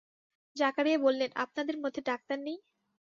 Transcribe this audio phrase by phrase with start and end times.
[0.55, 2.57] জাকারিয়া বললেন, আপনাদের মধ্যে ডাক্তার নেই?